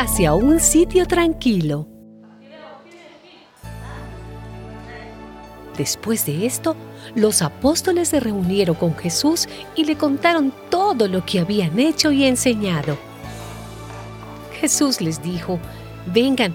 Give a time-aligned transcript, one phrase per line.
[0.00, 1.86] hacia un sitio tranquilo.
[5.76, 6.74] Después de esto,
[7.14, 9.46] los apóstoles se reunieron con Jesús
[9.76, 12.96] y le contaron todo lo que habían hecho y enseñado.
[14.58, 15.58] Jesús les dijo,
[16.06, 16.54] vengan,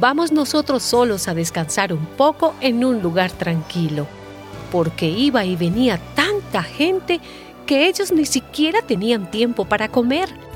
[0.00, 4.08] vamos nosotros solos a descansar un poco en un lugar tranquilo,
[4.72, 7.20] porque iba y venía tanta gente
[7.66, 10.49] que ellos ni siquiera tenían tiempo para comer.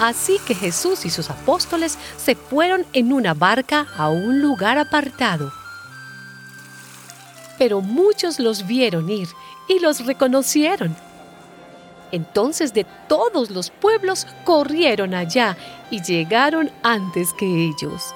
[0.00, 5.52] Así que Jesús y sus apóstoles se fueron en una barca a un lugar apartado.
[7.58, 9.28] Pero muchos los vieron ir
[9.68, 10.96] y los reconocieron.
[12.12, 15.58] Entonces de todos los pueblos corrieron allá
[15.90, 18.14] y llegaron antes que ellos.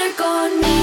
[0.00, 0.79] siempre conmigo.